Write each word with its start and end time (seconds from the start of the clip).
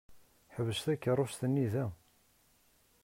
Ḥbes 0.55 0.79
takeṛṛust-nni 0.85 1.65
da. 1.73 1.85